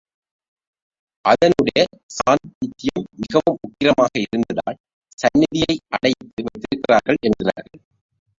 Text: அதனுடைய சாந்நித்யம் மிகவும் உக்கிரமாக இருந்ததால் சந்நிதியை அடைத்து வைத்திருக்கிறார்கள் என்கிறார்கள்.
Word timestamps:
அதனுடைய 1.25 1.81
சாந்நித்யம் 2.15 3.05
மிகவும் 3.15 3.59
உக்கிரமாக 3.67 4.13
இருந்ததால் 4.25 4.79
சந்நிதியை 5.19 5.75
அடைத்து 5.89 6.43
வைத்திருக்கிறார்கள் 6.43 7.21
என்கிறார்கள். 7.21 7.81